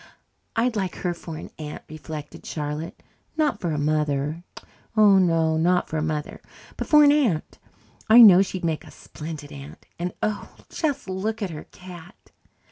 [0.55, 3.03] I'd like her for an aunt, reflected Charlotte.
[3.37, 4.43] Not for a mother
[4.97, 6.41] oh, no, not for a mother,
[6.75, 7.59] but for an aunt.
[8.09, 9.85] I know she'd make a splendid aunt.
[9.99, 12.31] And, oh, just look at her cat!